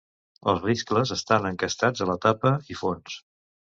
Els 0.53 0.61
riscles 0.63 1.11
estan 1.15 1.45
encastats 1.49 2.05
a 2.07 2.11
la 2.13 2.17
tapa 2.25 2.55
i 2.77 2.79
fons. 2.85 3.21